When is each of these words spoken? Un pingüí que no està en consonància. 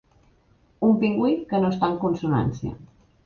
Un 0.87 0.95
pingüí 1.03 1.35
que 1.53 1.61
no 1.65 1.71
està 1.75 1.89
en 1.93 1.99
consonància. 2.05 2.73